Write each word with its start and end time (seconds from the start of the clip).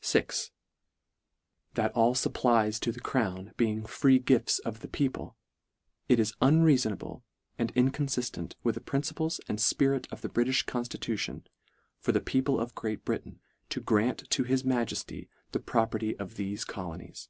VI." 0.00 0.28
That 1.74 1.92
all 1.92 2.14
fupplies 2.14 2.80
to 2.80 2.90
the 2.90 3.00
crown 3.02 3.52
being 3.58 3.84
free 3.84 4.18
gifts 4.18 4.60
of 4.60 4.80
the 4.80 4.88
people, 4.88 5.36
it 6.08 6.18
is 6.18 6.32
unrea 6.40 6.76
sonable 6.78 7.20
and 7.58 7.70
inconiiftent 7.74 8.54
with 8.64 8.76
the 8.76 8.80
principles 8.80 9.38
and 9.46 9.58
fpirit 9.58 10.10
of 10.10 10.22
the 10.22 10.30
BritiSh 10.30 10.64
constitution, 10.64 11.46
for 11.98 12.12
the 12.12 12.20
people 12.22 12.58
of 12.58 12.74
Great 12.74 13.04
Britain 13.04 13.38
to 13.68 13.82
grant 13.82 14.24
to 14.30 14.44
his 14.44 14.64
Ma 14.64 14.86
jeSty 14.86 15.28
the 15.52 15.60
property 15.60 16.16
of 16.18 16.36
the 16.36 16.56
colonies." 16.66 17.28